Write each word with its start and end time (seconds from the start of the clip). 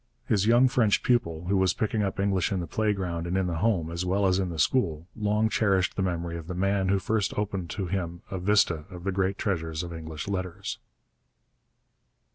His 0.25 0.47
young 0.47 0.67
French 0.67 1.03
pupil, 1.03 1.45
who 1.45 1.55
was 1.57 1.75
picking 1.75 2.01
up 2.01 2.19
English 2.19 2.51
in 2.51 2.59
the 2.59 2.65
playground 2.65 3.27
and 3.27 3.37
in 3.37 3.45
the 3.45 3.57
home 3.57 3.91
as 3.91 4.03
well 4.03 4.25
as 4.25 4.39
in 4.39 4.49
the 4.49 4.57
school, 4.57 5.07
long 5.15 5.47
cherished 5.47 5.95
the 5.95 6.01
memory 6.01 6.37
of 6.39 6.47
the 6.47 6.55
man 6.55 6.89
who 6.89 6.97
first 6.97 7.37
opened 7.37 7.69
to 7.69 7.85
him 7.85 8.23
a 8.31 8.39
vista 8.39 8.85
of 8.89 9.03
the 9.03 9.11
great 9.11 9.37
treasures 9.37 9.83
of 9.83 9.93
English 9.93 10.27
letters. 10.27 10.79